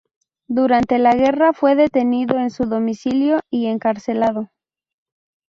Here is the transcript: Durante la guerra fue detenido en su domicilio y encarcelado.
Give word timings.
Durante 0.47 0.97
la 0.97 1.13
guerra 1.13 1.53
fue 1.53 1.75
detenido 1.75 2.39
en 2.39 2.49
su 2.49 2.65
domicilio 2.65 3.41
y 3.51 3.67
encarcelado. 3.67 4.49